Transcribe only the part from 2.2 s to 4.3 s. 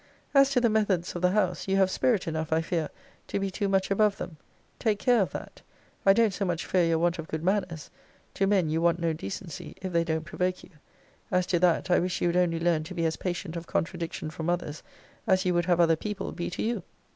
enough, I fear, to be too much above